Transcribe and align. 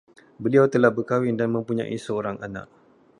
Beliau 0.43 0.65
telah 0.73 0.89
berkahwin 0.97 1.35
dan 1.41 1.49
mempunyai 1.55 1.93
seorang 2.05 2.37
anak 2.47 2.65